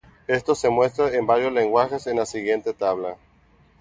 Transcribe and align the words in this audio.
Esto 0.25 0.55
se 0.55 0.67
muestra 0.71 1.13
en 1.15 1.27
varios 1.27 1.53
lenguajes 1.53 2.07
en 2.07 2.17
la 2.17 2.25
siguiente 2.25 2.73
tabla. 2.73 3.17